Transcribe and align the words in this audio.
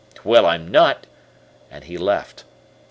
Well, 0.23 0.47
I'm 0.47 0.67
not," 0.69 1.05
and 1.69 1.83
he 1.83 1.95
left. 1.95 2.43